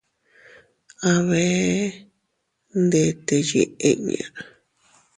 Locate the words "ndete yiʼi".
2.83-3.61